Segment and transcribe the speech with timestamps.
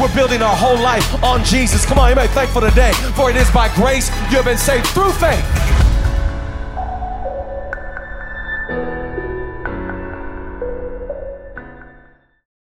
[0.00, 1.84] We're building our whole life on Jesus.
[1.84, 4.56] Come on, you may be thankful today, for it is by grace you have been
[4.56, 5.44] saved through faith.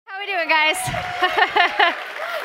[0.06, 0.76] How we doing, guys?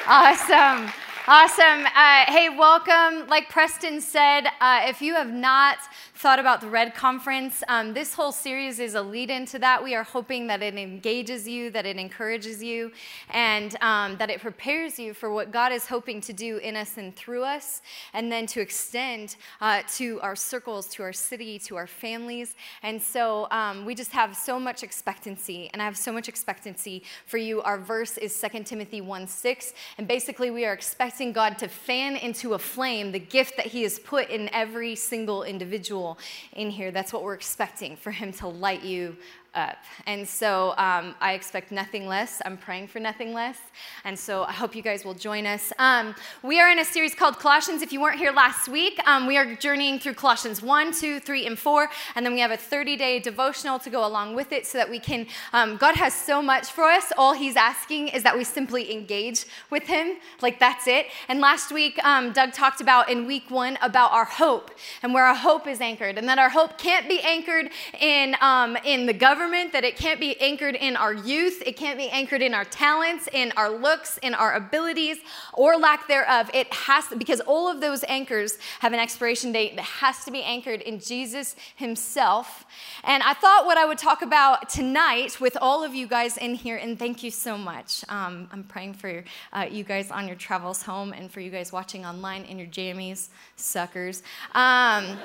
[0.06, 0.92] awesome.
[1.26, 1.84] Awesome.
[1.95, 3.29] Uh, hey, welcome.
[3.29, 5.79] Like Preston said, uh, if you have not
[6.19, 9.85] thought about the Red Conference, um, this whole series is a lead into that.
[9.85, 12.91] We are hoping that it engages you, that it encourages you,
[13.30, 16.96] and um, that it prepares you for what God is hoping to do in us
[16.96, 17.82] and through us,
[18.14, 22.57] and then to extend uh, to our circles, to our city, to our families.
[22.82, 27.04] And so um, we just have so much expectancy, and I have so much expectancy
[27.26, 27.62] for you.
[27.62, 32.17] Our verse is 2 Timothy 1 6, and basically we are expecting God to fan
[32.17, 36.08] into a flame the gift that He has put in every single individual
[36.53, 36.91] in here.
[36.91, 39.17] That's what we're expecting for Him to light you
[39.58, 39.77] up.
[40.06, 42.41] And so um, I expect nothing less.
[42.47, 43.58] I'm praying for nothing less.
[44.05, 45.72] And so I hope you guys will join us.
[45.78, 47.83] Um, we are in a series called Colossians.
[47.83, 51.47] If you weren't here last week, um, we are journeying through Colossians 1, 2, 3,
[51.47, 51.91] and 4.
[52.14, 54.89] And then we have a 30 day devotional to go along with it so that
[54.89, 57.12] we can, um, God has so much for us.
[57.19, 60.17] All He's asking is that we simply engage with Him.
[60.41, 61.06] Like that's it.
[61.29, 64.70] And last week, um, Doug talked about in week one about our hope
[65.03, 66.17] and where our hope is anchored.
[66.17, 67.70] And that our hope can't be anchored
[68.01, 71.99] in, um, in the government, that it can't be anchored in our youth, it can't
[71.99, 75.17] be anchored in our talents, in our looks, in our abilities,
[75.55, 76.51] or lack thereof.
[76.53, 80.31] It has to, because all of those anchors have an expiration date that has to
[80.31, 82.67] be anchored in Jesus Himself.
[83.05, 86.55] And I thought what I would talk about tonight with all of you guys in
[86.55, 88.05] here, and thank you so much.
[88.09, 91.73] Um, I'm praying for uh, you guys on your travels home and for you guys
[91.73, 94.23] watching online in your jammies, suckers.
[94.55, 95.19] Um,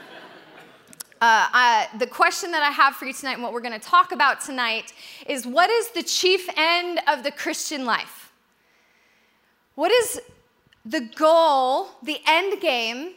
[1.23, 3.87] uh, I, the question that I have for you tonight and what we're going to
[3.87, 4.91] talk about tonight
[5.25, 8.33] is what is the chief end of the Christian life?
[9.75, 10.19] What is
[10.83, 13.13] the goal, the end game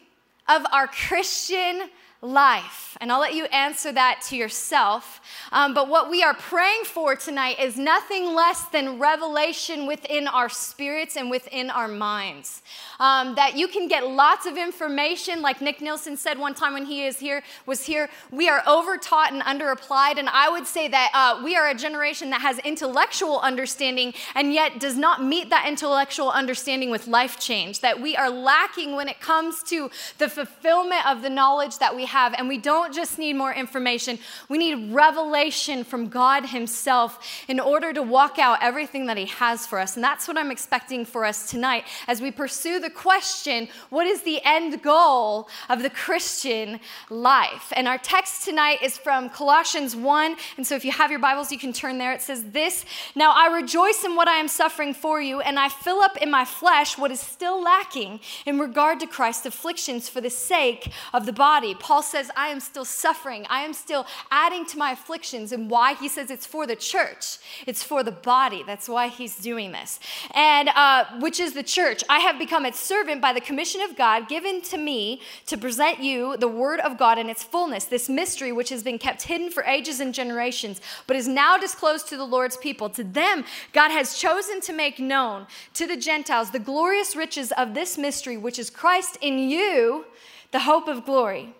[0.48, 1.90] of our Christian
[2.22, 2.96] life?
[3.00, 5.20] And I'll let you answer that to yourself.
[5.52, 10.48] Um, but what we are praying for tonight is nothing less than revelation within our
[10.48, 12.62] spirits and within our minds.
[12.98, 16.86] Um, that you can get lots of information, like Nick Nielsen said one time when
[16.86, 18.08] he is here, was here.
[18.30, 22.30] We are overtaught and underapplied, and I would say that uh, we are a generation
[22.30, 27.80] that has intellectual understanding and yet does not meet that intellectual understanding with life change.
[27.80, 32.05] That we are lacking when it comes to the fulfillment of the knowledge that we
[32.06, 34.18] have, and we don't just need more information.
[34.48, 39.66] We need revelation from God Himself in order to walk out everything that He has
[39.66, 43.68] for us, and that's what I'm expecting for us tonight as we pursue the question
[43.90, 46.80] what is the end goal of the Christian
[47.10, 47.72] life?
[47.76, 50.36] And our text tonight is from Colossians 1.
[50.56, 52.12] And so if you have your Bibles, you can turn there.
[52.12, 52.84] It says, This
[53.14, 56.30] Now I rejoice in what I am suffering for you, and I fill up in
[56.30, 61.26] my flesh what is still lacking in regard to Christ's afflictions for the sake of
[61.26, 61.74] the body.
[61.74, 63.46] Paul says, I am still suffering.
[63.48, 65.52] I am still adding to my afflictions.
[65.52, 65.94] And why?
[65.94, 68.62] He says it's for the church, it's for the body.
[68.66, 70.00] That's why he's doing this.
[70.34, 72.02] And uh, which is the church.
[72.08, 76.00] I have become its servant by the commission of God given to me to present
[76.00, 79.50] you the word of God in its fullness, this mystery which has been kept hidden
[79.50, 82.88] for ages and generations, but is now disclosed to the Lord's people.
[82.90, 87.74] To them, God has chosen to make known to the Gentiles the glorious riches of
[87.74, 90.04] this mystery, which is Christ in you,
[90.52, 91.54] the hope of glory.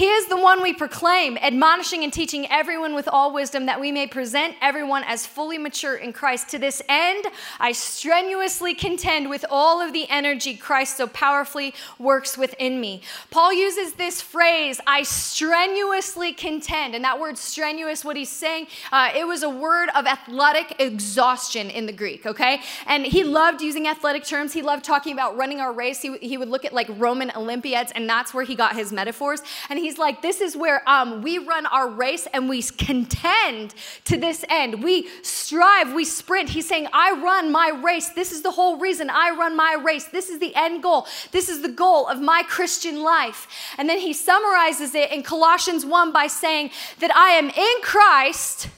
[0.00, 3.92] He is the one we proclaim, admonishing and teaching everyone with all wisdom that we
[3.92, 6.48] may present everyone as fully mature in Christ.
[6.52, 7.26] To this end,
[7.58, 13.02] I strenuously contend with all of the energy Christ so powerfully works within me.
[13.30, 16.94] Paul uses this phrase, I strenuously contend.
[16.94, 21.68] And that word strenuous, what he's saying, uh, it was a word of athletic exhaustion
[21.68, 22.62] in the Greek, okay?
[22.86, 24.54] And he loved using athletic terms.
[24.54, 26.00] He loved talking about running our race.
[26.00, 29.42] He, he would look at like Roman Olympiads, and that's where he got his metaphors.
[29.68, 33.74] And he's like, this is where um, we run our race and we contend
[34.04, 34.84] to this end.
[34.84, 36.50] We strive, we sprint.
[36.50, 38.10] He's saying, I run my race.
[38.10, 40.04] This is the whole reason I run my race.
[40.04, 41.08] This is the end goal.
[41.32, 43.48] This is the goal of my Christian life.
[43.78, 46.70] And then he summarizes it in Colossians 1 by saying
[47.00, 48.68] that I am in Christ,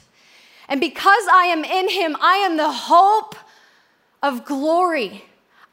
[0.67, 3.35] and because I am in him, I am the hope
[4.23, 5.25] of glory.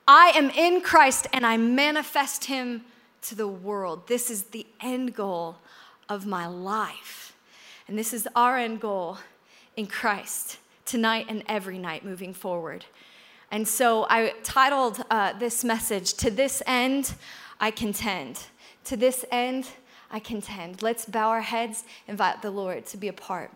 [0.06, 2.84] I am in Christ and I manifest him
[3.22, 4.06] to the world.
[4.06, 5.56] This is the end goal
[6.08, 7.37] of my life.
[7.88, 9.19] And this is our end goal
[9.76, 12.84] in Christ tonight and every night moving forward.
[13.50, 17.14] And so I titled uh, this message, To This End
[17.61, 18.44] I Contend.
[18.84, 19.69] To this end
[20.11, 20.82] I contend.
[20.82, 23.50] Let's bow our heads, invite the Lord to be a part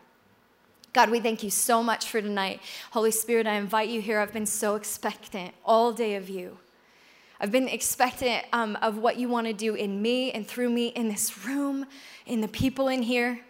[0.94, 2.60] God, we thank you so much for tonight.
[2.92, 4.20] Holy Spirit, I invite you here.
[4.20, 6.58] I've been so expectant all day of you.
[7.44, 10.86] I've been expectant um, of what you want to do in me and through me
[10.86, 11.84] in this room,
[12.24, 13.44] in the people in here.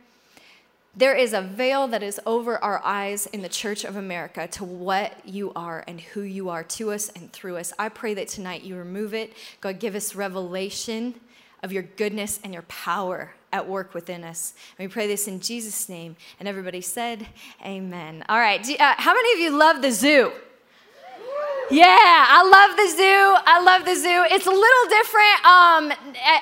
[0.96, 4.64] There is a veil that is over our eyes in the Church of America to
[4.64, 7.72] what you are and who you are to us and through us.
[7.78, 9.32] I pray that tonight you remove it.
[9.60, 11.14] God, give us revelation
[11.62, 14.54] of your goodness and your power at work within us.
[14.76, 16.16] And we pray this in Jesus' name.
[16.40, 17.28] And everybody said,
[17.64, 18.24] Amen.
[18.28, 18.60] All right.
[18.60, 20.32] Uh, how many of you love the zoo?
[21.70, 23.34] Yeah, I love the zoo.
[23.46, 24.24] I love the zoo.
[24.30, 25.92] It's a little different um,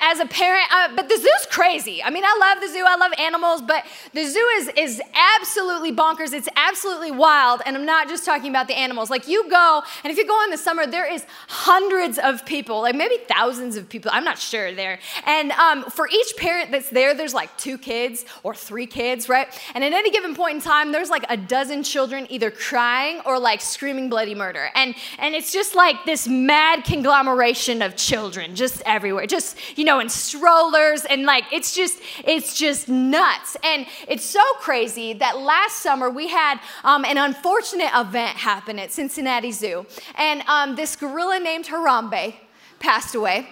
[0.01, 2.03] as a parent, uh, but the zoo's crazy.
[2.03, 2.83] I mean, I love the zoo.
[2.85, 5.01] I love animals, but the zoo is is
[5.39, 6.33] absolutely bonkers.
[6.33, 9.09] It's absolutely wild, and I'm not just talking about the animals.
[9.09, 12.81] Like you go, and if you go in the summer, there is hundreds of people,
[12.81, 14.11] like maybe thousands of people.
[14.13, 14.99] I'm not sure there.
[15.25, 19.47] And um, for each parent that's there, there's like two kids or three kids, right?
[19.73, 23.39] And at any given point in time, there's like a dozen children either crying or
[23.39, 24.69] like screaming bloody murder.
[24.75, 29.99] And and it's just like this mad conglomeration of children just everywhere, just, you know,
[29.99, 31.05] in strollers.
[31.05, 33.57] And like, it's just, it's just nuts.
[33.63, 38.91] And it's so crazy that last summer we had um, an unfortunate event happen at
[38.91, 39.85] Cincinnati Zoo.
[40.15, 42.35] And um, this gorilla named Harambe
[42.79, 43.47] passed away.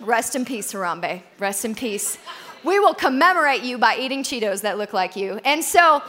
[0.00, 1.22] Rest in peace, Harambe.
[1.38, 2.18] Rest in peace.
[2.64, 5.40] We will commemorate you by eating Cheetos that look like you.
[5.44, 6.02] And so,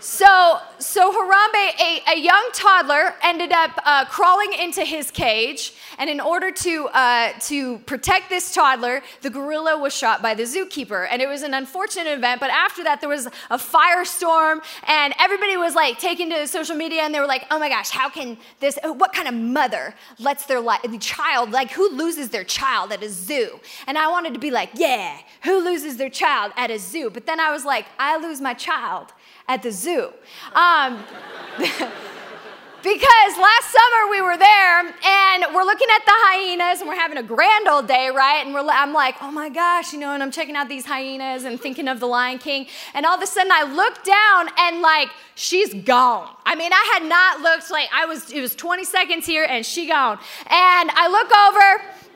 [0.00, 6.08] so, so Harambe, a, a young toddler, ended up uh, crawling into his cage, and
[6.08, 11.06] in order to uh, to protect this toddler, the gorilla was shot by the zookeeper,
[11.10, 12.40] and it was an unfortunate event.
[12.40, 17.02] But after that, there was a firestorm, and everybody was like taken to social media,
[17.02, 18.78] and they were like, "Oh my gosh, how can this?
[18.82, 23.10] What kind of mother lets their li- child like who loses their child at a
[23.10, 27.10] zoo?" And I wanted to be like, "Yeah, who loses their child at a zoo?"
[27.10, 29.12] But then I was like, "I lose my child."
[29.50, 30.12] At the zoo.
[30.54, 31.02] Um,
[31.58, 37.18] because last summer we were there and we're looking at the hyenas and we're having
[37.18, 38.46] a grand old day, right?
[38.46, 41.60] And I'm like, oh my gosh, you know, and I'm checking out these hyenas and
[41.60, 42.68] thinking of the Lion King.
[42.94, 46.30] And all of a sudden I look down and like, she's gone.
[46.46, 49.66] I mean, I had not looked like I was, it was 20 seconds here and
[49.66, 50.20] she gone.
[50.48, 52.09] And I look over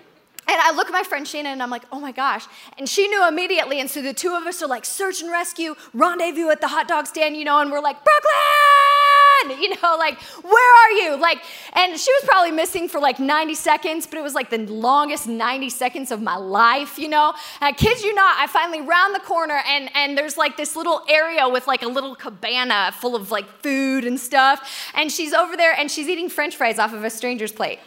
[0.47, 2.47] and I look at my friend Shannon and I'm like, oh my gosh.
[2.77, 3.81] And she knew immediately.
[3.81, 6.87] And so the two of us are like, search and rescue, rendezvous at the hot
[6.87, 8.33] dog stand, you know, and we're like, Brooklyn!
[9.61, 11.21] You know, like, where are you?
[11.21, 11.39] Like,
[11.75, 15.27] and she was probably missing for like 90 seconds, but it was like the longest
[15.27, 17.35] 90 seconds of my life, you know?
[17.61, 20.77] And I kid you not, I finally round the corner and, and there's like this
[20.77, 24.91] little area with like a little cabana full of like food and stuff.
[24.95, 27.81] And she's over there and she's eating french fries off of a stranger's plate.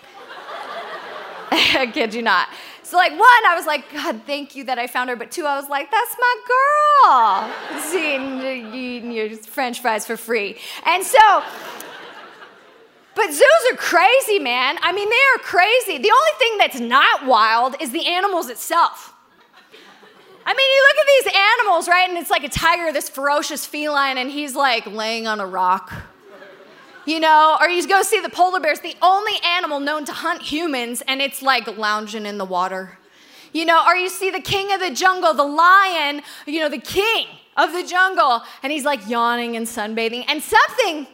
[1.75, 2.50] I kid you not.
[2.84, 5.16] So, like, one, I was like, God, thank you that I found her.
[5.16, 7.81] But two, I was like, that's my girl.
[7.81, 10.58] Seeing eating your French fries for free.
[10.86, 11.44] And so,
[13.14, 14.78] but zoos are crazy, man.
[14.81, 15.98] I mean, they are crazy.
[15.98, 19.14] The only thing that's not wild is the animals itself.
[20.46, 22.08] I mean, you look at these animals, right?
[22.08, 25.92] And it's like a tiger, this ferocious feline, and he's like laying on a rock
[27.07, 30.42] you know, or you go see the polar bears, the only animal known to hunt
[30.42, 33.00] humans, and it's like lounging in the water.
[33.54, 36.77] You know, or you see the king of the jungle, the lion, you know, the
[36.77, 40.25] king of the jungle, and he's like yawning and sunbathing.
[40.27, 41.07] And something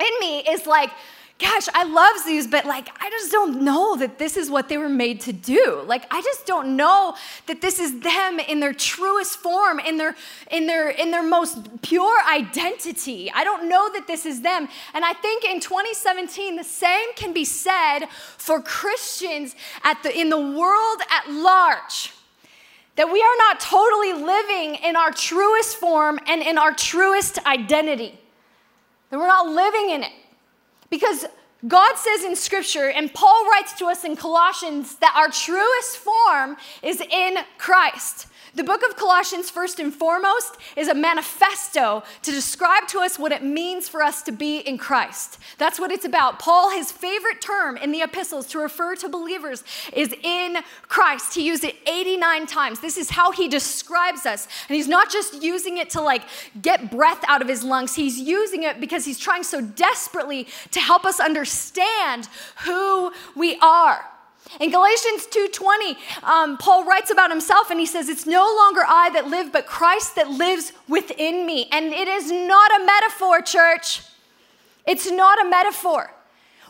[0.00, 0.90] in me is like,
[1.38, 4.76] gosh, I love zoos, but like, I just don't know that this is what they
[4.76, 5.82] were made to do.
[5.86, 7.14] Like, I just don't know
[7.46, 10.16] that this is them in their truest form, in their,
[10.50, 13.30] in their, in their most pure identity.
[13.32, 14.68] I don't know that this is them.
[14.94, 19.54] And I think in 2017, the same can be said for Christians
[19.84, 22.12] at the, in the world at large.
[22.96, 28.18] That we are not totally living in our truest form and in our truest identity.
[29.10, 30.12] That we're not living in it.
[30.90, 31.26] Because
[31.66, 36.56] God says in Scripture, and Paul writes to us in Colossians, that our truest form
[36.82, 38.26] is in Christ.
[38.54, 43.30] The book of Colossians, first and foremost, is a manifesto to describe to us what
[43.30, 45.38] it means for us to be in Christ.
[45.58, 46.38] That's what it's about.
[46.38, 51.34] Paul, his favorite term in the epistles to refer to believers is in Christ.
[51.34, 52.80] He used it 89 times.
[52.80, 54.48] This is how he describes us.
[54.68, 56.22] And he's not just using it to like
[56.62, 60.80] get breath out of his lungs, he's using it because he's trying so desperately to
[60.80, 61.47] help us understand
[62.64, 64.04] who we are.
[64.60, 69.10] In Galatians 2:20, um, Paul writes about himself and he says, "It's no longer I
[69.10, 74.00] that live, but Christ that lives within me." And it is not a metaphor, church.
[74.86, 76.14] It's not a metaphor.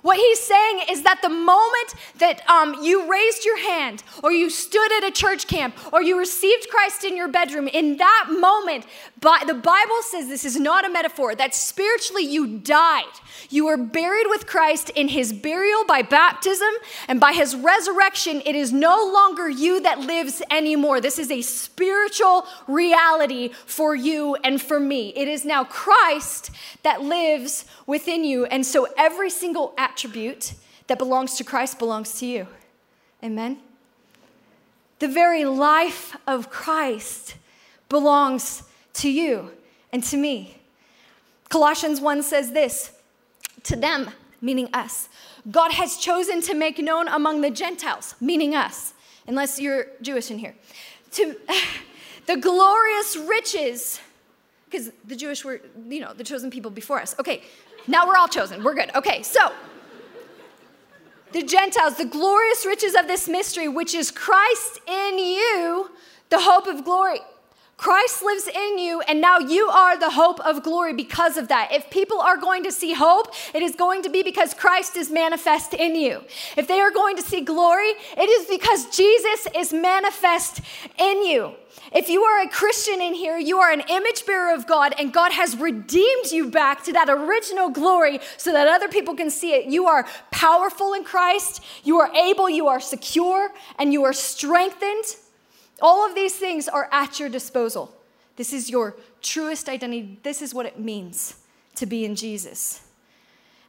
[0.03, 4.49] What he's saying is that the moment that um, you raised your hand, or you
[4.49, 8.87] stood at a church camp, or you received Christ in your bedroom, in that moment,
[9.21, 13.05] but the Bible says this is not a metaphor, that spiritually you died.
[13.49, 16.69] You were buried with Christ in his burial by baptism,
[17.09, 21.01] and by his resurrection, it is no longer you that lives anymore.
[21.01, 25.13] This is a spiritual reality for you and for me.
[25.17, 26.51] It is now Christ
[26.83, 28.45] that lives within you.
[28.47, 30.55] And so every single attribute
[30.87, 32.47] that belongs to Christ belongs to you.
[33.23, 33.59] Amen?
[34.99, 37.37] The very life of Christ
[37.89, 38.65] belongs
[38.99, 39.51] to you
[39.93, 40.59] and to me.
[41.49, 42.93] Colossians 1 says this
[43.65, 45.09] to them, meaning us.
[45.51, 48.93] God has chosen to make known among the Gentiles, meaning us,
[49.27, 50.55] unless you're Jewish in here,
[51.13, 51.37] to
[52.27, 54.01] the glorious riches,
[54.67, 57.15] because the Jewish were, you know, the chosen people before us.
[57.19, 57.43] Okay,
[57.87, 58.63] now we're all chosen.
[58.63, 58.95] We're good.
[58.95, 59.53] Okay, so
[61.33, 65.91] the Gentiles, the glorious riches of this mystery, which is Christ in you,
[66.31, 67.21] the hope of glory.
[67.79, 71.71] Christ lives in you, and now you are the hope of glory because of that.
[71.71, 75.13] If people are going to see hope, it is going to be because Christ is
[75.13, 76.25] manifest in you.
[76.57, 80.61] If they are going to see glory, it is because Jesus is manifest
[80.99, 81.53] in you.
[81.93, 85.13] If you are a Christian in here, you are an image bearer of God, and
[85.13, 89.53] God has redeemed you back to that original glory so that other people can see
[89.53, 89.67] it.
[89.67, 95.05] You are powerful in Christ, you are able, you are secure, and you are strengthened.
[95.81, 97.95] All of these things are at your disposal.
[98.37, 100.19] This is your truest identity.
[100.23, 101.37] This is what it means
[101.77, 102.83] to be in Jesus.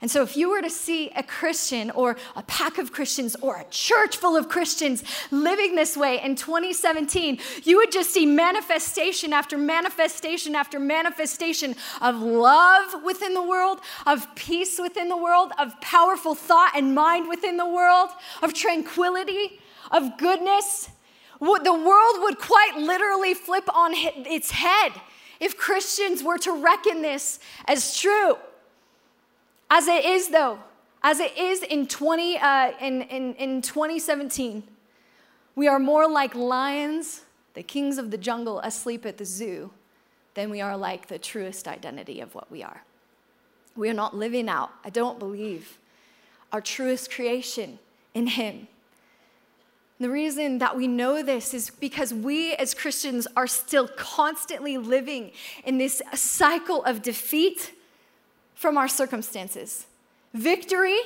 [0.01, 3.57] And so, if you were to see a Christian or a pack of Christians or
[3.57, 9.33] a church full of Christians living this way in 2017, you would just see manifestation
[9.33, 15.79] after manifestation after manifestation of love within the world, of peace within the world, of
[15.81, 18.09] powerful thought and mind within the world,
[18.41, 19.59] of tranquility,
[19.91, 20.89] of goodness.
[21.39, 24.91] The world would quite literally flip on its head
[25.39, 28.37] if Christians were to reckon this as true.
[29.69, 30.59] As it is, though,
[31.01, 34.63] as it is in, 20, uh, in, in, in 2017,
[35.55, 37.21] we are more like lions,
[37.53, 39.71] the kings of the jungle, asleep at the zoo,
[40.33, 42.83] than we are like the truest identity of what we are.
[43.75, 45.77] We are not living out, I don't believe,
[46.51, 47.79] our truest creation
[48.13, 48.67] in Him.
[49.99, 55.31] The reason that we know this is because we as Christians are still constantly living
[55.65, 57.73] in this cycle of defeat
[58.55, 59.87] from our circumstances.
[60.33, 60.99] Victory,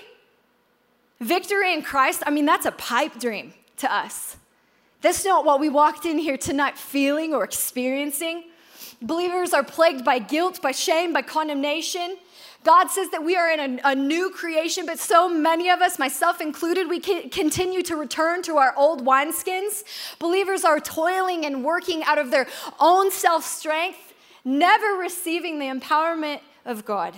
[1.19, 4.37] victory in Christ, I mean, that's a pipe dream to us.
[5.01, 8.43] That's not what we walked in here tonight feeling or experiencing.
[9.03, 12.17] Believers are plagued by guilt, by shame, by condemnation.
[12.63, 15.99] God says that we are in a, a, new creation, but so many of us,
[15.99, 19.83] myself included, we continue to return to our old wineskins.
[20.19, 22.47] Believers are toiling and working out of their
[22.79, 24.13] own self strength,
[24.45, 27.13] never receiving the empowerment of God.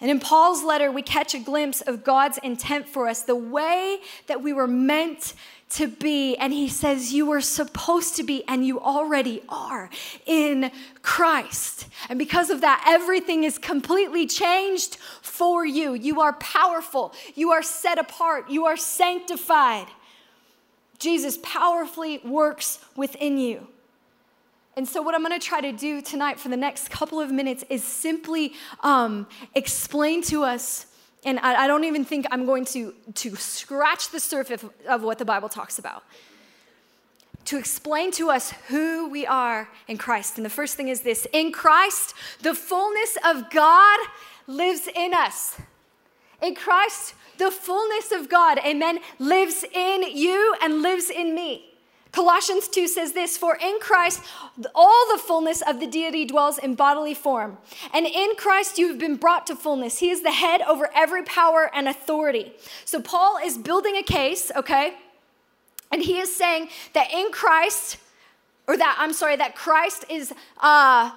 [0.00, 3.98] And in Paul's letter, we catch a glimpse of God's intent for us, the way
[4.28, 5.34] that we were meant
[5.74, 6.36] to be.
[6.36, 9.90] And he says, You were supposed to be, and you already are
[10.26, 10.70] in
[11.02, 11.86] Christ.
[12.08, 15.94] And because of that, everything is completely changed for you.
[15.94, 19.86] You are powerful, you are set apart, you are sanctified.
[20.98, 23.66] Jesus powerfully works within you.
[24.76, 27.30] And so, what I'm going to try to do tonight for the next couple of
[27.30, 30.86] minutes is simply um, explain to us,
[31.24, 35.18] and I, I, don't even think I'm going to, to scratch the surface of what
[35.18, 36.04] the Bible talks about,
[37.46, 40.36] to explain to us who we are in Christ.
[40.36, 43.98] And the first thing is this in Christ, the fullness of God
[44.46, 45.56] lives in us.
[46.42, 51.73] In Christ, the fullness of God, amen, lives in you and lives in me.
[52.14, 54.22] Colossians 2 says this For in Christ,
[54.72, 57.58] all the fullness of the deity dwells in bodily form.
[57.92, 59.98] And in Christ, you have been brought to fullness.
[59.98, 62.52] He is the head over every power and authority.
[62.84, 64.94] So, Paul is building a case, okay?
[65.90, 67.96] And he is saying that in Christ,
[68.68, 70.32] or that, I'm sorry, that Christ is.
[70.60, 71.10] Uh,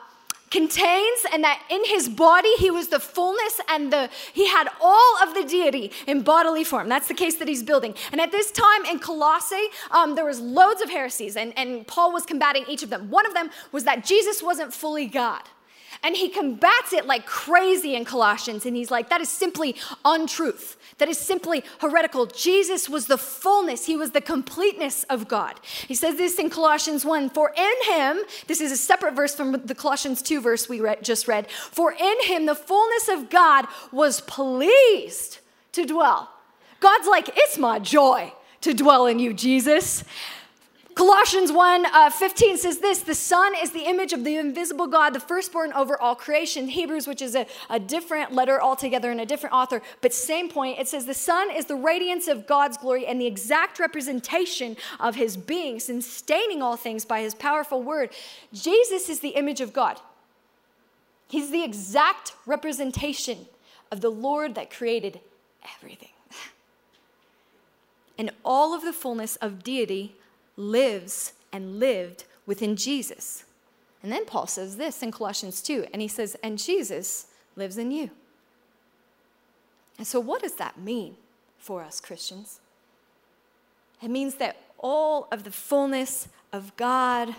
[0.49, 5.23] contains and that in his body he was the fullness and the he had all
[5.23, 6.87] of the deity in bodily form.
[6.87, 7.95] That's the case that he's building.
[8.11, 12.13] And at this time in colossae um, there was loads of heresies and, and paul
[12.13, 13.09] was combating each of them.
[13.09, 15.43] One of them was that jesus wasn't fully god
[16.03, 18.65] and he combats it like crazy in Colossians.
[18.65, 19.75] And he's like, that is simply
[20.05, 20.77] untruth.
[20.97, 22.25] That is simply heretical.
[22.25, 25.59] Jesus was the fullness, he was the completeness of God.
[25.87, 29.51] He says this in Colossians 1 For in him, this is a separate verse from
[29.51, 34.21] the Colossians 2 verse we just read, for in him the fullness of God was
[34.21, 35.39] pleased
[35.73, 36.29] to dwell.
[36.79, 40.03] God's like, it's my joy to dwell in you, Jesus.
[40.97, 45.13] Colossians 1 uh, 15 says this The Son is the image of the invisible God,
[45.13, 46.69] the firstborn over all creation.
[46.69, 50.79] Hebrews, which is a, a different letter altogether and a different author, but same point.
[50.79, 55.13] It says the Son is the radiance of God's glory and the exact representation of
[55.13, 58.09] his being, sustaining all things by his powerful word.
[58.51, 60.01] Jesus is the image of God.
[61.27, 63.45] He's the exact representation
[63.91, 65.19] of the Lord that created
[65.75, 66.09] everything.
[68.19, 70.15] And all of the fullness of deity
[70.57, 73.45] lives and lived within Jesus.
[74.03, 77.91] And then Paul says this in Colossians 2, and he says, And Jesus lives in
[77.91, 78.09] you.
[79.97, 81.15] And so, what does that mean
[81.57, 82.59] for us Christians?
[84.01, 87.33] It means that all of the fullness of God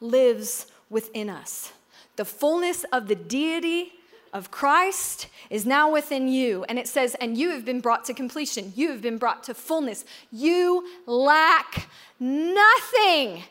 [0.00, 1.72] lives within us.
[2.16, 3.92] The fullness of the deity
[4.32, 6.64] of Christ is now within you.
[6.64, 8.72] And it says, and you have been brought to completion.
[8.74, 10.04] You have been brought to fullness.
[10.30, 13.42] You lack nothing.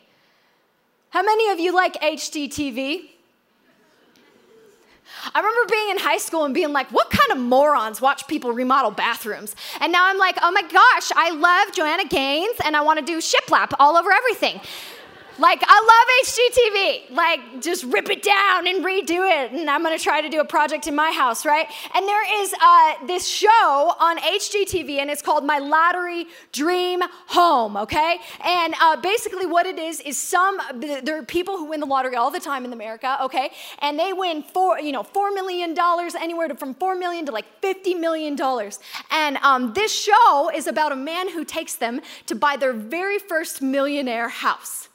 [1.10, 3.10] How many of you like HGTV?
[5.34, 8.52] I remember being in high school and being like, what kind of morons watch people
[8.52, 9.54] remodel bathrooms?
[9.80, 13.04] And now I'm like, oh my gosh, I love Joanna Gaines and I want to
[13.04, 14.60] do shiplap all over everything.
[15.38, 17.16] Like, I love HGTV.
[17.16, 19.52] Like, just rip it down and redo it.
[19.52, 21.66] And I'm to try to do a project in my house, right?
[21.94, 27.76] And there is uh, this show on HGTV, and it's called My Lottery Dream Home,
[27.76, 28.18] okay?
[28.44, 32.16] And uh, basically, what it is is some, there are people who win the lottery
[32.16, 33.50] all the time in America, okay?
[33.80, 35.76] And they win four, you know, $4 million,
[36.20, 38.38] anywhere from 4 million to like $50 million.
[39.10, 43.18] And um, this show is about a man who takes them to buy their very
[43.18, 44.88] first millionaire house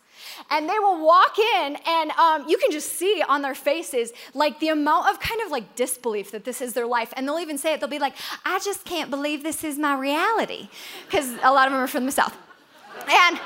[0.50, 4.60] and they will walk in, and um, you can just see on their faces like
[4.60, 7.14] the amount of kind of like disbelief that this is their life.
[7.16, 9.98] And they'll even say it, they'll be like, I just can't believe this is my
[9.98, 10.70] reality.
[11.06, 12.36] Because a lot of them are from the South.
[13.10, 13.40] And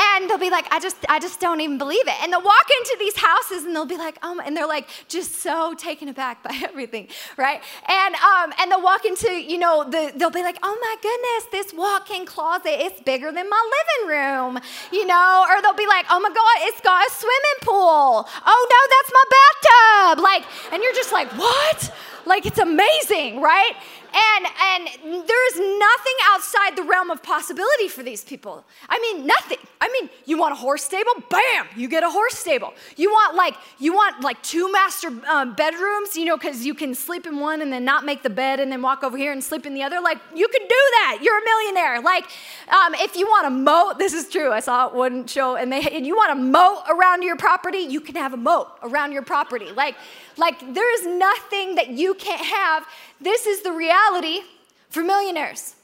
[0.00, 2.14] and they'll be like, I just, I just don't even believe it.
[2.22, 5.36] And they'll walk into these houses and they'll be like, oh, and they're like just
[5.36, 7.60] so taken aback by everything, right?
[7.88, 11.52] And um, and they'll walk into, you know, the, they'll be like, oh my goodness,
[11.52, 14.60] this walk-in closet is bigger than my living room,
[14.92, 18.26] you know, or they'll be like, oh my God, it's got a swimming pool.
[18.46, 20.22] Oh no, that's my bathtub.
[20.22, 21.92] Like, and you're just like, what?
[22.26, 23.72] Like it's amazing, right?
[24.12, 24.88] And, and
[25.28, 28.64] there's nothing outside the realm of possibility for these people.
[28.88, 29.58] I mean, nothing.
[29.80, 31.12] I mean, you want a horse stable?
[31.28, 32.74] Bam, you get a horse stable.
[32.96, 36.94] You want like, you want like two master um, bedrooms, you know, because you can
[36.94, 39.42] sleep in one and then not make the bed and then walk over here and
[39.42, 40.00] sleep in the other.
[40.00, 41.18] Like, you can do that.
[41.22, 42.00] You're a millionaire.
[42.00, 42.24] Like,
[42.68, 44.50] um, if you want a moat, this is true.
[44.52, 48.00] I saw one show and they, and you want a moat around your property, you
[48.00, 49.70] can have a moat around your property.
[49.70, 49.96] Like,
[50.40, 52.86] like there is nothing that you can't have
[53.20, 54.40] this is the reality
[54.88, 55.76] for millionaires.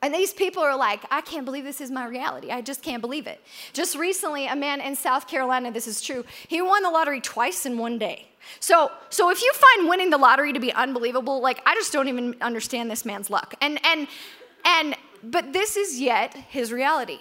[0.00, 2.50] And these people are like, I can't believe this is my reality.
[2.50, 3.40] I just can't believe it.
[3.72, 7.66] Just recently, a man in South Carolina, this is true, he won the lottery twice
[7.66, 8.28] in one day.
[8.60, 12.08] So, so if you find winning the lottery to be unbelievable, like I just don't
[12.08, 13.54] even understand this man's luck.
[13.60, 14.06] And and
[14.64, 17.18] and but this is yet his reality.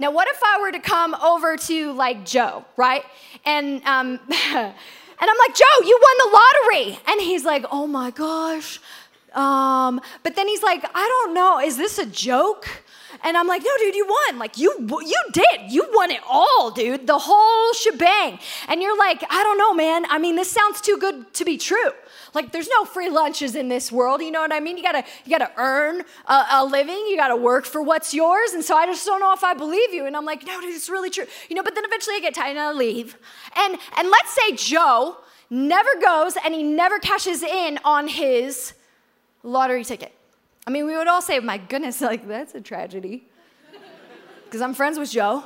[0.00, 3.04] Now, what if I were to come over to like Joe, right?
[3.44, 4.18] And um
[5.20, 6.98] And I'm like, Joe, you won the lottery.
[7.08, 8.80] And he's like, oh my gosh.
[9.34, 12.68] Um, but then he's like, I don't know, is this a joke?
[13.22, 14.38] And I'm like, no, dude, you won.
[14.38, 15.70] Like, you, you did.
[15.70, 17.06] You won it all, dude.
[17.06, 18.38] The whole shebang.
[18.68, 20.06] And you're like, I don't know, man.
[20.08, 21.90] I mean, this sounds too good to be true.
[22.34, 24.20] Like there's no free lunches in this world.
[24.20, 24.76] You know what I mean?
[24.76, 27.06] You gotta you gotta earn a, a living.
[27.08, 28.52] You gotta work for what's yours.
[28.52, 30.06] And so I just don't know if I believe you.
[30.06, 31.26] And I'm like, no, dude, it's really true.
[31.48, 31.62] You know.
[31.62, 33.16] But then eventually I get tired and I leave.
[33.56, 35.18] And and let's say Joe
[35.50, 38.74] never goes and he never cashes in on his
[39.42, 40.12] lottery ticket.
[40.66, 43.26] I mean, we would all say, my goodness, like that's a tragedy.
[44.44, 45.44] Because I'm friends with Joe.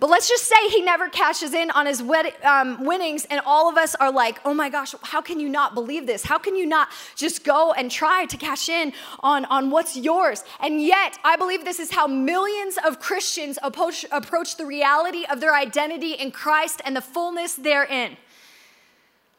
[0.00, 3.68] But let's just say he never cashes in on his wed- um, winnings, and all
[3.68, 6.24] of us are like, oh my gosh, how can you not believe this?
[6.24, 10.42] How can you not just go and try to cash in on, on what's yours?
[10.58, 15.42] And yet, I believe this is how millions of Christians approach, approach the reality of
[15.42, 18.16] their identity in Christ and the fullness therein.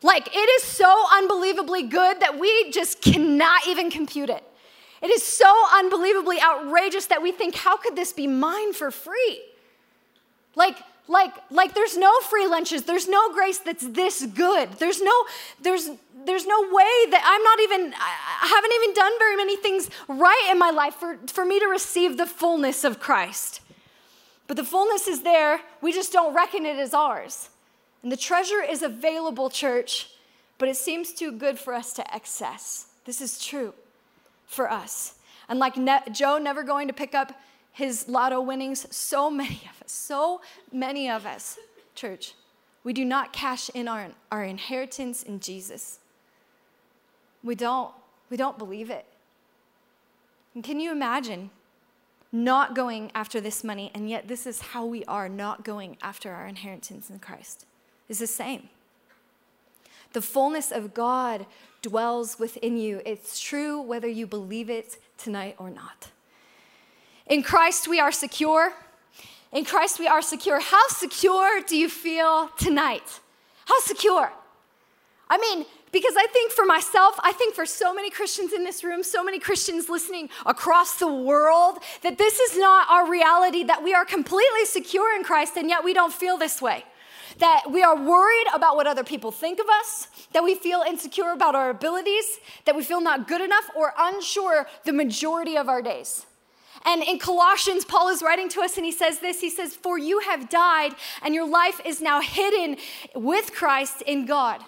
[0.03, 4.43] Like, it is so unbelievably good that we just cannot even compute it.
[5.01, 9.41] It is so unbelievably outrageous that we think, how could this be mine for free?
[10.55, 12.83] Like, like, like there's no free lunches.
[12.83, 14.71] There's no grace that's this good.
[14.73, 15.13] There's no,
[15.61, 15.89] there's,
[16.25, 20.47] there's no way that I'm not even, I haven't even done very many things right
[20.51, 23.61] in my life for, for me to receive the fullness of Christ.
[24.47, 25.61] But the fullness is there.
[25.81, 27.49] We just don't reckon it as ours.
[28.03, 30.09] And the treasure is available, church,
[30.57, 32.87] but it seems too good for us to excess.
[33.05, 33.73] This is true
[34.47, 35.15] for us.
[35.47, 37.33] And like ne- Joe never going to pick up
[37.71, 41.57] his lotto winnings, so many of us, so many of us,
[41.95, 42.33] church,
[42.83, 45.99] we do not cash in our, our inheritance in Jesus.
[47.43, 47.93] We don't.
[48.29, 49.05] We don't believe it.
[50.55, 51.51] And can you imagine
[52.31, 56.31] not going after this money, and yet this is how we are not going after
[56.31, 57.65] our inheritance in Christ?
[58.07, 58.69] Is the same.
[60.13, 61.45] The fullness of God
[61.81, 63.01] dwells within you.
[63.05, 66.09] It's true whether you believe it tonight or not.
[67.31, 68.73] In Christ, we are secure.
[69.53, 70.59] In Christ, we are secure.
[70.59, 73.21] How secure do you feel tonight?
[73.63, 74.29] How secure?
[75.29, 78.83] I mean, because I think for myself, I think for so many Christians in this
[78.83, 83.81] room, so many Christians listening across the world, that this is not our reality, that
[83.81, 86.83] we are completely secure in Christ and yet we don't feel this way.
[87.37, 91.31] That we are worried about what other people think of us, that we feel insecure
[91.31, 92.25] about our abilities,
[92.65, 96.25] that we feel not good enough or unsure the majority of our days.
[96.85, 99.97] And in Colossians, Paul is writing to us and he says this He says, For
[99.97, 102.77] you have died, and your life is now hidden
[103.15, 104.63] with Christ in God.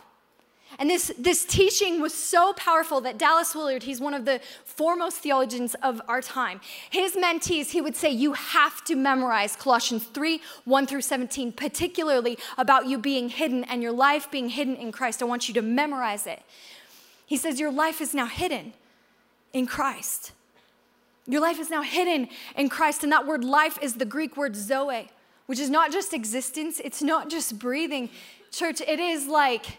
[0.80, 5.17] And this, this teaching was so powerful that Dallas Willard, he's one of the foremost
[5.17, 10.41] theologians of our time, his mentees, he would say, You have to memorize Colossians 3
[10.65, 15.21] 1 through 17, particularly about you being hidden and your life being hidden in Christ.
[15.21, 16.41] I want you to memorize it.
[17.26, 18.73] He says, Your life is now hidden
[19.54, 20.32] in Christ.
[21.27, 23.03] Your life is now hidden in Christ.
[23.03, 25.09] And that word life is the Greek word zoe,
[25.45, 28.09] which is not just existence, it's not just breathing.
[28.51, 29.77] Church, it is like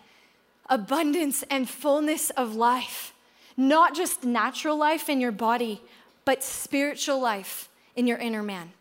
[0.69, 3.13] abundance and fullness of life.
[3.57, 5.81] Not just natural life in your body,
[6.25, 8.73] but spiritual life in your inner man.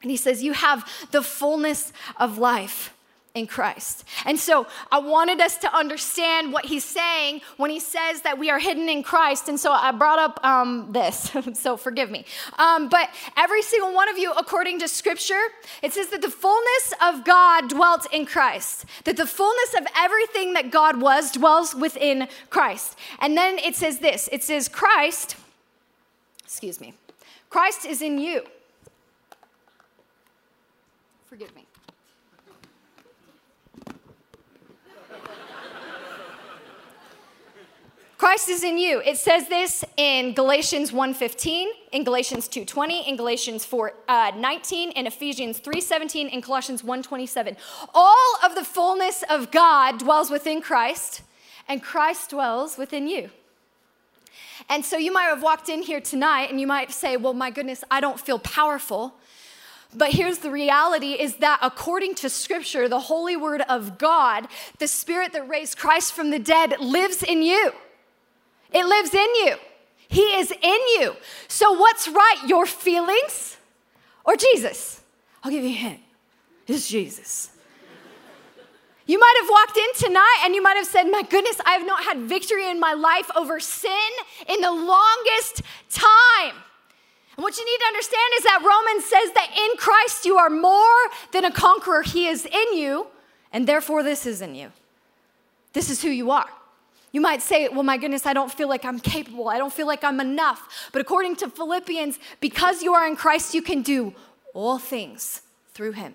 [0.00, 2.94] And he says, You have the fullness of life
[3.38, 4.04] in Christ.
[4.26, 8.50] And so I wanted us to understand what he's saying when he says that we
[8.50, 9.48] are hidden in Christ.
[9.48, 12.26] And so I brought up um, this, so forgive me.
[12.58, 15.40] Um, but every single one of you, according to scripture,
[15.82, 20.54] it says that the fullness of God dwelt in Christ, that the fullness of everything
[20.54, 22.98] that God was dwells within Christ.
[23.20, 25.36] And then it says this it says, Christ,
[26.44, 26.94] excuse me,
[27.48, 28.42] Christ is in you.
[31.26, 31.67] Forgive me.
[38.18, 39.00] Christ is in you.
[39.04, 45.60] It says this in Galatians 1:15, in Galatians 2:20, in Galatians 4:19, uh, in Ephesians
[45.60, 47.56] 3:17, in Colossians 1:27.
[47.94, 51.22] All of the fullness of God dwells within Christ,
[51.68, 53.30] and Christ dwells within you.
[54.68, 57.50] And so you might have walked in here tonight and you might say, "Well, my
[57.50, 59.14] goodness, I don't feel powerful."
[59.94, 64.48] But here's the reality is that according to scripture, the holy word of God,
[64.80, 67.74] the spirit that raised Christ from the dead lives in you.
[68.72, 69.56] It lives in you.
[70.08, 71.16] He is in you.
[71.48, 73.56] So, what's right, your feelings
[74.24, 75.02] or Jesus?
[75.42, 76.00] I'll give you a hint.
[76.66, 77.50] It's Jesus.
[79.06, 81.86] You might have walked in tonight and you might have said, My goodness, I have
[81.86, 84.10] not had victory in my life over sin
[84.46, 86.54] in the longest time.
[87.36, 90.50] And what you need to understand is that Romans says that in Christ you are
[90.50, 90.82] more
[91.32, 92.02] than a conqueror.
[92.02, 93.06] He is in you,
[93.50, 94.72] and therefore this is in you.
[95.72, 96.48] This is who you are.
[97.12, 99.48] You might say, Well, my goodness, I don't feel like I'm capable.
[99.48, 100.88] I don't feel like I'm enough.
[100.92, 104.14] But according to Philippians, because you are in Christ, you can do
[104.54, 105.42] all things
[105.72, 106.14] through him.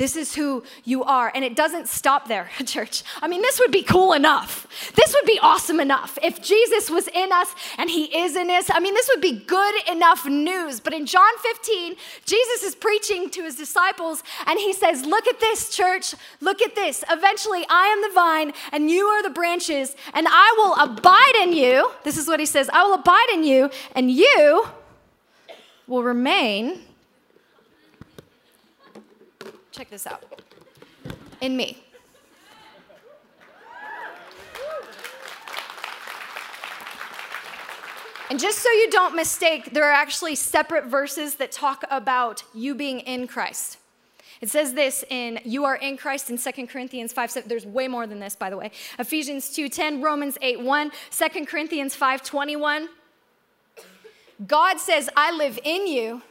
[0.00, 1.30] This is who you are.
[1.34, 3.02] And it doesn't stop there, church.
[3.20, 4.66] I mean, this would be cool enough.
[4.94, 6.18] This would be awesome enough.
[6.22, 9.32] If Jesus was in us and he is in us, I mean, this would be
[9.40, 10.80] good enough news.
[10.80, 15.38] But in John 15, Jesus is preaching to his disciples and he says, Look at
[15.38, 16.14] this, church.
[16.40, 17.04] Look at this.
[17.10, 21.52] Eventually, I am the vine and you are the branches, and I will abide in
[21.52, 21.92] you.
[22.04, 24.66] This is what he says I will abide in you, and you
[25.86, 26.86] will remain
[29.72, 30.24] Check this out.
[31.40, 31.82] In me.
[38.30, 42.76] And just so you don't mistake, there are actually separate verses that talk about you
[42.76, 43.78] being in Christ.
[44.40, 47.48] It says this in you are in Christ in 2 Corinthians 5 7.
[47.48, 48.70] There's way more than this, by the way.
[48.98, 52.88] Ephesians 2:10, Romans 8 1, 2 Corinthians 5:21.
[54.46, 56.22] God says, I live in you,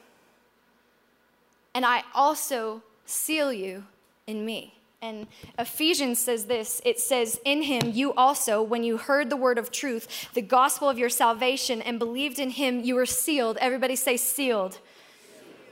[1.75, 3.85] and I also seal you
[4.27, 4.75] in me.
[5.01, 9.57] And Ephesians says this it says, In him you also, when you heard the word
[9.57, 13.57] of truth, the gospel of your salvation, and believed in him, you were sealed.
[13.57, 14.79] Everybody say, sealed.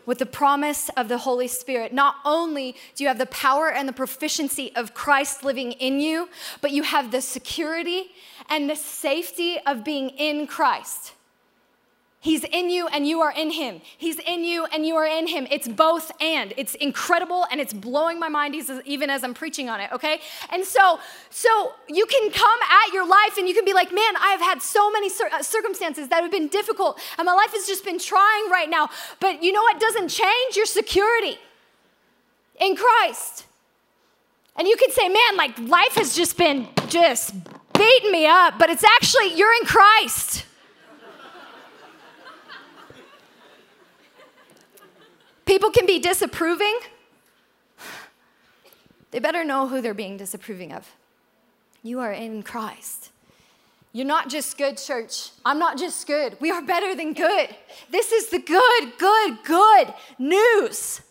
[0.05, 3.89] with the promise of the Holy Spirit, not only do you have the power and
[3.89, 6.29] the proficiency of Christ living in you,
[6.61, 8.11] but you have the security
[8.49, 11.11] and the safety of being in Christ.
[12.19, 13.79] He's in you and you are in him.
[13.95, 15.47] He's in you and you are in him.
[15.51, 16.51] It's both and.
[16.57, 20.19] It's incredible and it's blowing my mind even as I'm preaching on it, okay?
[20.49, 20.99] And so
[21.29, 24.41] so you can come at your life and you can be like, "Man, I have
[24.41, 27.99] had so many uh, circumstances that have been difficult and my life has just been
[27.99, 31.37] trying right now." But you know what doesn't change your security
[32.59, 33.45] in Christ.
[34.55, 37.35] And you could say, "Man, like life has just been just
[37.73, 40.45] beating me up," but it's actually you're in Christ.
[45.47, 46.77] People can be disapproving.
[49.11, 50.85] They better know who they're being disapproving of.
[51.81, 53.11] You are in Christ.
[53.93, 55.29] You're not just good, church.
[55.45, 56.35] I'm not just good.
[56.41, 57.55] We are better than good.
[57.89, 61.01] This is the good, good, good news.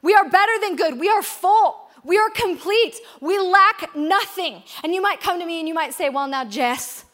[0.00, 0.98] We are better than good.
[0.98, 1.90] We are full.
[2.02, 2.96] We are complete.
[3.20, 4.62] We lack nothing.
[4.82, 7.04] And you might come to me and you might say, Well, now, Jess,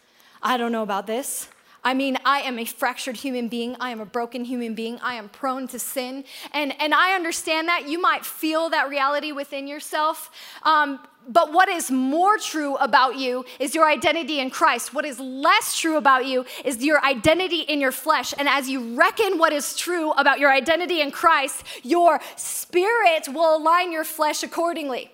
[0.42, 1.48] I don't know about this.
[1.82, 3.76] I mean, I am a fractured human being.
[3.80, 4.98] I am a broken human being.
[5.00, 6.24] I am prone to sin.
[6.52, 7.88] And, and I understand that.
[7.88, 10.30] You might feel that reality within yourself.
[10.62, 14.92] Um, but what is more true about you is your identity in Christ.
[14.92, 18.34] What is less true about you is your identity in your flesh.
[18.36, 23.56] And as you reckon what is true about your identity in Christ, your spirit will
[23.56, 25.10] align your flesh accordingly.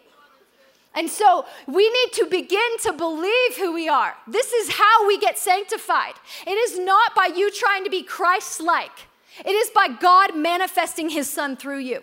[0.97, 4.15] And so we need to begin to believe who we are.
[4.27, 6.15] This is how we get sanctified.
[6.47, 9.07] It is not by you trying to be Christ like,
[9.45, 12.03] it is by God manifesting his son through you.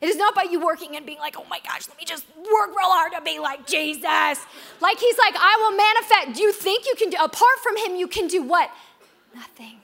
[0.00, 2.26] It is not by you working and being like, oh my gosh, let me just
[2.36, 4.40] work real hard to be like Jesus.
[4.80, 6.38] Like he's like, I will manifest.
[6.38, 8.70] Do you think you can do, apart from him, you can do what?
[9.34, 9.80] Nothing.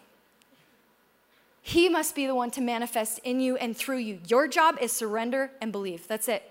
[1.63, 4.19] He must be the one to manifest in you and through you.
[4.27, 6.09] Your job is surrender and believe.
[6.09, 6.50] That's it.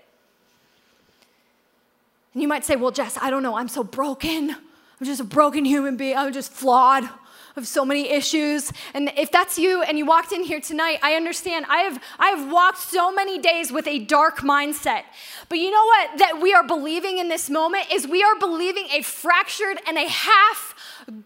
[2.32, 3.56] And you might say, well, Jess, I don't know.
[3.56, 4.50] I'm so broken.
[4.50, 6.16] I'm just a broken human being.
[6.16, 7.04] I'm just flawed.
[7.04, 8.72] I have so many issues.
[8.94, 11.66] And if that's you and you walked in here tonight, I understand.
[11.68, 15.02] I have, I have walked so many days with a dark mindset.
[15.48, 18.86] But you know what that we are believing in this moment is we are believing
[18.92, 20.74] a fractured and a half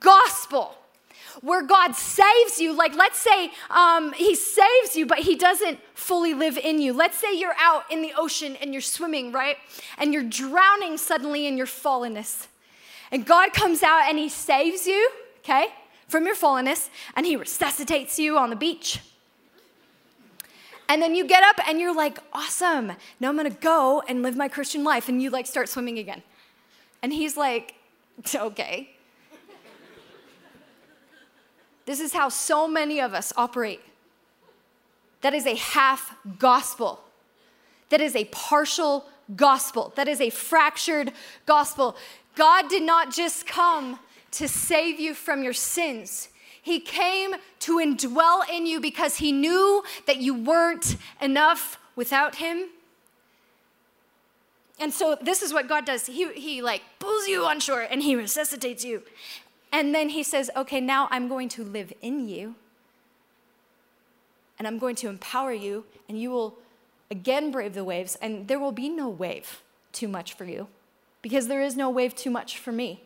[0.01, 0.75] gospel
[1.41, 2.73] where God saves you.
[2.73, 6.93] Like, let's say um, He saves you, but He doesn't fully live in you.
[6.93, 9.57] Let's say you're out in the ocean and you're swimming, right?
[9.99, 12.47] And you're drowning suddenly in your fallenness.
[13.11, 15.67] And God comes out and He saves you, okay,
[16.09, 19.01] from your fallenness, and He resuscitates you on the beach.
[20.89, 24.37] And then you get up and you're like, awesome, now I'm gonna go and live
[24.37, 25.09] my Christian life.
[25.09, 26.23] And you like start swimming again.
[27.03, 27.75] And he's like,
[28.35, 28.94] okay,
[31.87, 33.81] this is how so many of us operate.
[35.21, 37.01] That is a half gospel.
[37.91, 39.93] That is a partial gospel.
[39.97, 41.13] That is a fractured
[41.47, 41.97] gospel.
[42.35, 43.99] God did not just come
[44.33, 46.29] to save you from your sins.
[46.61, 52.69] He came to indwell in you because he knew that you weren't enough without him.
[54.81, 56.07] And so this is what God does.
[56.07, 59.03] He, he like pulls you on shore and he resuscitates you.
[59.75, 62.55] And then he says, okay, now I'm going to live in you.
[64.57, 66.55] And I'm going to empower you, and you will
[67.11, 70.69] again brave the waves, and there will be no wave too much for you
[71.23, 73.03] because there is no wave too much for me.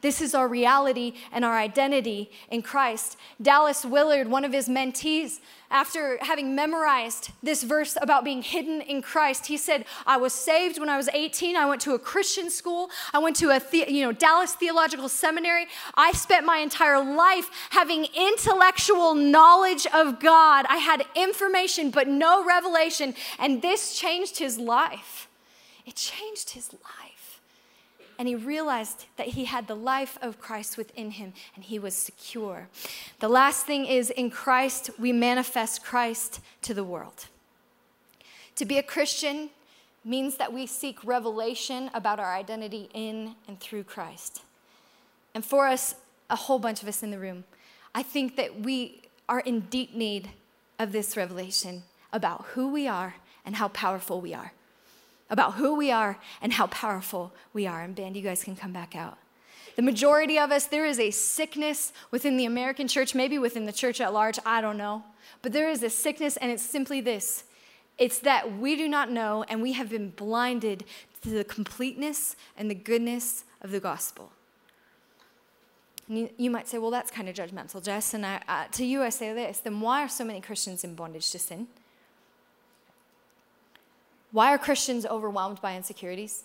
[0.00, 3.16] This is our reality and our identity in Christ.
[3.42, 9.02] Dallas Willard, one of his mentees, after having memorized this verse about being hidden in
[9.02, 11.56] Christ, he said, I was saved when I was 18.
[11.56, 12.90] I went to a Christian school.
[13.12, 15.66] I went to a the, you know, Dallas Theological Seminary.
[15.94, 20.64] I spent my entire life having intellectual knowledge of God.
[20.68, 23.14] I had information, but no revelation.
[23.38, 25.28] And this changed his life.
[25.84, 27.17] It changed his life
[28.18, 31.94] and he realized that he had the life of Christ within him and he was
[31.94, 32.68] secure.
[33.20, 37.26] The last thing is in Christ, we manifest Christ to the world.
[38.56, 39.50] To be a Christian
[40.04, 44.42] means that we seek revelation about our identity in and through Christ.
[45.32, 45.94] And for us,
[46.28, 47.44] a whole bunch of us in the room,
[47.94, 50.30] I think that we are in deep need
[50.78, 54.52] of this revelation about who we are and how powerful we are
[55.30, 57.82] about who we are and how powerful we are.
[57.82, 59.18] And, band, you guys can come back out.
[59.76, 63.72] The majority of us, there is a sickness within the American church, maybe within the
[63.72, 65.04] church at large, I don't know.
[65.40, 67.44] But there is a sickness, and it's simply this
[67.96, 70.84] it's that we do not know, and we have been blinded
[71.22, 74.32] to the completeness and the goodness of the gospel.
[76.08, 78.14] You, you, might say, well, that's kind of judgmental, Jess.
[78.14, 80.94] And I, uh, to you, I say this then why are so many Christians in
[80.94, 81.66] bondage to sin?
[84.30, 86.44] Why are Christians overwhelmed by insecurities?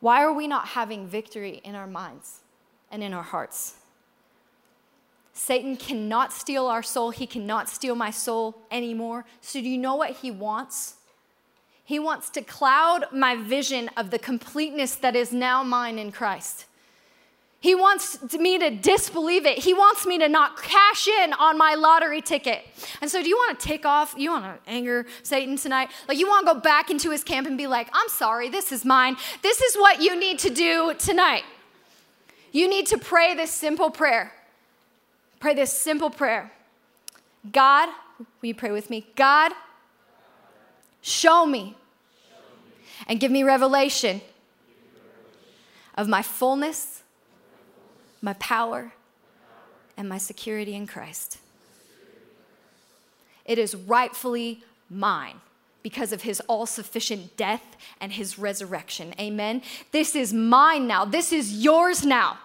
[0.00, 2.40] Why are we not having victory in our minds
[2.90, 3.74] and in our hearts?
[5.32, 7.10] Satan cannot steal our soul.
[7.10, 9.24] He cannot steal my soul anymore.
[9.40, 10.96] So, do you know what he wants?
[11.84, 16.66] He wants to cloud my vision of the completeness that is now mine in Christ.
[17.60, 19.58] He wants me to disbelieve it.
[19.58, 22.64] He wants me to not cash in on my lottery ticket.
[23.00, 24.14] And so, do you want to take off?
[24.16, 25.90] You want to anger Satan tonight?
[26.06, 28.70] Like, you want to go back into his camp and be like, I'm sorry, this
[28.70, 29.16] is mine.
[29.42, 31.42] This is what you need to do tonight.
[32.52, 34.32] You need to pray this simple prayer.
[35.40, 36.50] Pray this simple prayer
[37.50, 39.06] God, will you pray with me?
[39.16, 39.52] God,
[41.02, 41.76] show me
[43.06, 44.20] and give me revelation
[45.96, 47.02] of my fullness
[48.20, 48.92] my power,
[49.96, 51.38] and my security in Christ.
[53.44, 55.40] It is rightfully mine
[55.82, 59.14] because of his all sufficient death and his resurrection.
[59.18, 59.62] Amen.
[59.90, 61.04] This is mine now.
[61.04, 62.38] This is yours now.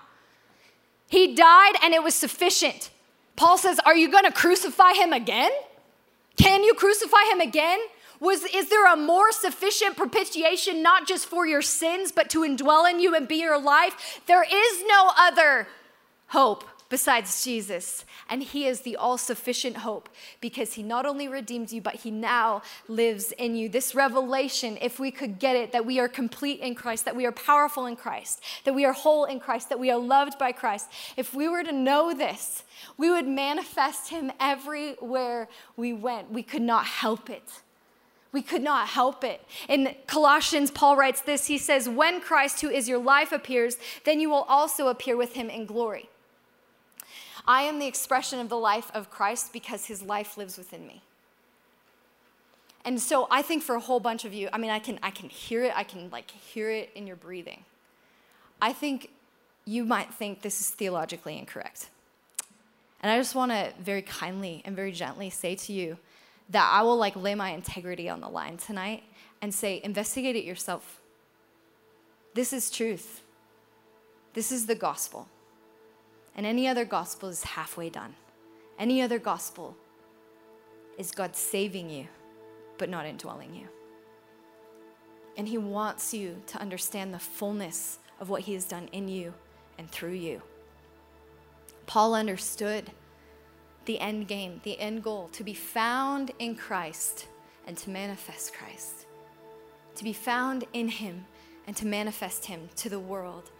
[1.07, 2.89] He died and it was sufficient.
[3.35, 5.51] Paul says, Are you going to crucify him again?
[6.37, 7.79] Can you crucify him again?
[8.23, 12.89] Was, is there a more sufficient propitiation, not just for your sins, but to indwell
[12.89, 14.21] in you and be your life?
[14.27, 15.67] There is no other
[16.27, 18.05] hope besides Jesus.
[18.29, 20.07] And He is the all sufficient hope
[20.39, 23.67] because He not only redeemed you, but He now lives in you.
[23.67, 27.25] This revelation, if we could get it, that we are complete in Christ, that we
[27.25, 30.53] are powerful in Christ, that we are whole in Christ, that we are loved by
[30.53, 32.63] Christ, if we were to know this,
[32.95, 36.31] we would manifest Him everywhere we went.
[36.31, 37.62] We could not help it.
[38.33, 39.45] We could not help it.
[39.69, 44.19] In Colossians, Paul writes this He says, When Christ, who is your life, appears, then
[44.19, 46.09] you will also appear with him in glory.
[47.47, 51.03] I am the expression of the life of Christ because his life lives within me.
[52.85, 55.11] And so I think for a whole bunch of you, I mean, I can, I
[55.11, 57.63] can hear it, I can like hear it in your breathing.
[58.61, 59.09] I think
[59.65, 61.89] you might think this is theologically incorrect.
[63.01, 65.97] And I just want to very kindly and very gently say to you,
[66.49, 69.03] that I will like lay my integrity on the line tonight
[69.41, 71.01] and say, investigate it yourself.
[72.33, 73.21] This is truth.
[74.33, 75.27] This is the gospel.
[76.35, 78.15] And any other gospel is halfway done.
[78.79, 79.75] Any other gospel
[80.97, 82.07] is God saving you,
[82.77, 83.67] but not indwelling you.
[85.37, 89.33] And He wants you to understand the fullness of what He has done in you
[89.77, 90.41] and through you.
[91.85, 92.91] Paul understood
[93.85, 97.27] the end game, the end goal, to be found in Christ
[97.67, 99.05] and to manifest Christ,
[99.95, 101.25] to be found in Him
[101.67, 103.51] and to manifest Him to the world.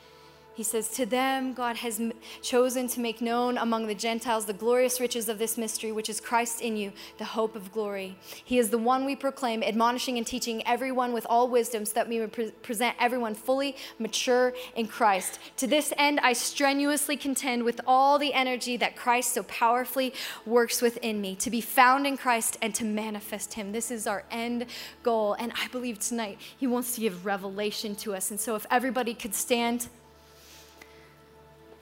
[0.54, 2.00] He says, To them, God has
[2.42, 6.22] chosen to make known among the Gentiles the glorious riches of this mystery, which is
[6.22, 8.18] Christ in you, the hope of glory.
[8.44, 12.08] He is the one we proclaim, admonishing and teaching everyone with all wisdom, so that
[12.08, 15.40] we may pre- present everyone fully mature in Christ.
[15.58, 20.14] To this end, I strenuously contend with all the energy that Christ so powerfully
[20.46, 23.72] works within me, to be found in Christ and to manifest Him.
[23.72, 24.68] This is our end
[25.02, 25.34] goal.
[25.34, 28.30] And I believe tonight He wants to give revelation to us.
[28.30, 29.88] And so, if everybody could stand.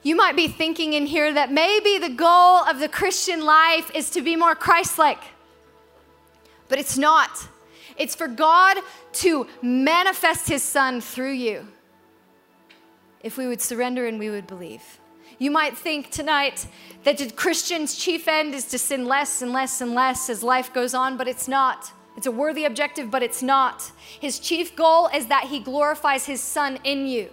[0.02, 4.10] You might be thinking in here that maybe the goal of the Christian life is
[4.10, 5.22] to be more Christ like,
[6.68, 7.48] but it's not.
[7.96, 8.78] It's for God
[9.14, 11.68] to manifest His Son through you
[13.22, 14.98] if we would surrender and we would believe.
[15.38, 16.66] You might think tonight
[17.04, 20.72] that the Christian's chief end is to sin less and less and less as life
[20.72, 21.92] goes on, but it's not.
[22.16, 23.90] It's a worthy objective, but it's not.
[24.20, 27.30] His chief goal is that he glorifies his Son in you.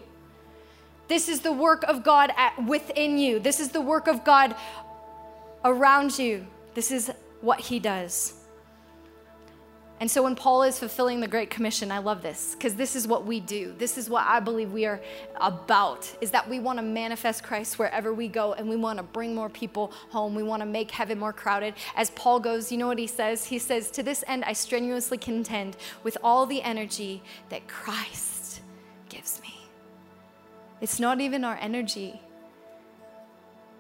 [1.10, 3.40] This is the work of God at, within you.
[3.40, 4.56] This is the work of God
[5.66, 6.48] around you.
[6.76, 8.36] This is what He does.
[10.00, 13.06] And so when Paul is fulfilling the Great Commission, I love this because this is
[13.06, 13.76] what we do.
[13.78, 15.02] This is what I believe we are
[15.42, 19.04] about is that we want to manifest Christ wherever we go and we want to
[19.04, 20.36] bring more people home.
[20.36, 21.74] We want to make heaven more crowded.
[21.98, 23.46] As Paul goes, you know what he says?
[23.46, 28.62] He says, "To this end I strenuously contend with all the energy that Christ
[29.10, 29.49] gives me."
[30.82, 32.22] It's not even our energy.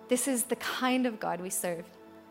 [0.09, 1.85] This is the kind of God we serve.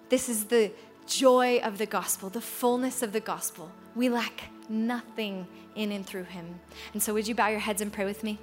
[0.08, 0.72] This is the
[1.06, 3.70] joy of the gospel, the fullness of the gospel.
[3.94, 6.60] We lack nothing in and through him.
[6.92, 8.38] And so, would you bow your heads and pray with me?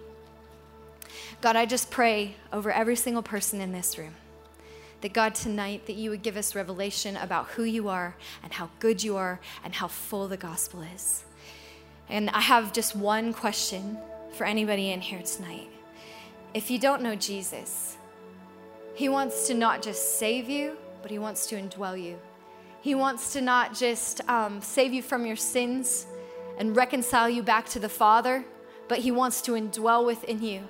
[1.41, 4.15] God, I just pray over every single person in this room
[5.01, 8.69] that God, tonight, that you would give us revelation about who you are and how
[8.79, 11.23] good you are and how full the gospel is.
[12.09, 13.97] And I have just one question
[14.33, 15.69] for anybody in here tonight.
[16.55, 17.97] If you don't know Jesus,
[18.93, 22.17] He wants to not just save you, but He wants to indwell you.
[22.79, 26.07] He wants to not just um, save you from your sins
[26.57, 28.45] and reconcile you back to the Father,
[28.87, 30.61] but He wants to indwell within you.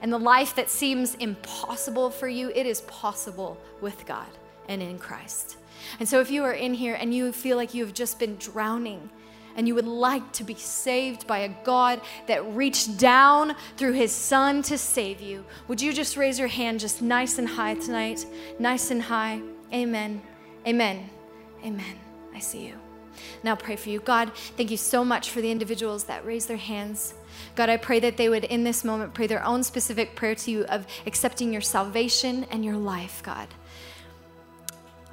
[0.00, 4.28] And the life that seems impossible for you, it is possible with God
[4.68, 5.56] and in Christ.
[5.98, 8.36] And so if you are in here and you feel like you have just been
[8.36, 9.10] drowning,
[9.56, 14.12] and you would like to be saved by a God that reached down through his
[14.12, 18.24] son to save you, would you just raise your hand just nice and high tonight?
[18.58, 19.40] Nice and high.
[19.72, 20.22] Amen.
[20.66, 21.08] Amen.
[21.64, 21.98] Amen.
[22.34, 22.78] I see you.
[23.42, 24.00] Now pray for you.
[24.00, 27.14] God, thank you so much for the individuals that raise their hands.
[27.54, 30.50] God, I pray that they would, in this moment, pray their own specific prayer to
[30.50, 33.48] you of accepting your salvation and your life, God.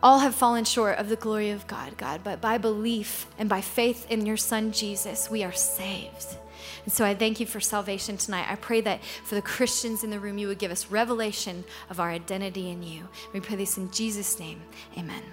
[0.01, 3.61] All have fallen short of the glory of God, God, but by belief and by
[3.61, 6.37] faith in your Son Jesus, we are saved.
[6.85, 8.47] And so I thank you for salvation tonight.
[8.49, 11.99] I pray that for the Christians in the room, you would give us revelation of
[11.99, 13.07] our identity in you.
[13.33, 14.61] We pray this in Jesus' name.
[14.97, 15.23] Amen.